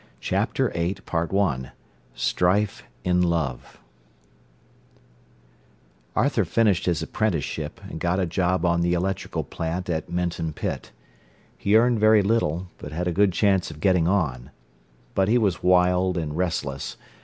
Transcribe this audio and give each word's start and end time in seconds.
CHAPTER 0.19 0.69
VIII 0.69 1.69
STRIFE 2.15 2.83
IN 3.03 3.21
LOVE 3.21 3.79
Arthur 6.15 6.43
finished 6.43 6.87
his 6.87 7.03
apprenticeship, 7.03 7.79
and 7.87 7.99
got 7.99 8.19
a 8.19 8.25
job 8.25 8.65
on 8.65 8.81
the 8.81 8.93
electrical 8.95 9.43
plant 9.43 9.91
at 9.91 10.09
Minton 10.09 10.53
Pit. 10.53 10.91
He 11.55 11.75
earned 11.75 11.99
very 11.99 12.23
little, 12.23 12.67
but 12.79 12.91
had 12.91 13.07
a 13.07 13.11
good 13.13 13.31
chance 13.31 13.69
of 13.69 13.79
getting 13.79 14.07
on. 14.07 14.49
But 15.13 15.27
he 15.27 15.37
was 15.37 15.61
wild 15.61 16.17
and 16.17 16.35
restless. 16.35 16.97